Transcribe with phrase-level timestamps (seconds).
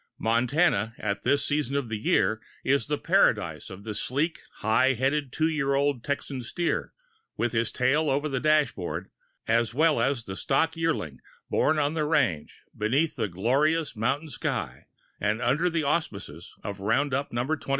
[0.17, 5.31] Montana, at this season of the year, is the paradise of the sleek, high headed,
[5.31, 6.91] 2 year old Texan steer,
[7.37, 9.11] with his tail over the dashboard,
[9.47, 11.19] as well as the stock yearling,
[11.51, 14.87] born on the range, beneath the glorious mountain sky
[15.19, 17.43] and under the auspices of roundup No.
[17.45, 17.59] 21.